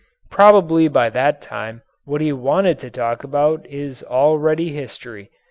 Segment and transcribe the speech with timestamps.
[0.31, 5.29] Probably by that time what he wanted to talk about is already history.